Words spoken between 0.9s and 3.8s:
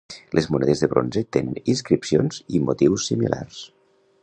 bronze tenen inscripcions i motius similars.